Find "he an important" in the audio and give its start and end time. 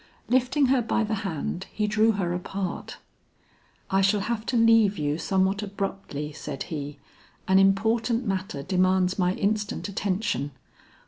6.73-8.25